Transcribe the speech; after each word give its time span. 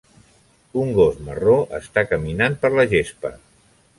Un 0.83 0.93
gos 0.99 1.19
marró 1.27 1.53
està 1.79 2.05
caminant 2.13 2.57
per 2.65 2.75
la 2.79 2.89
gespa. 2.97 3.35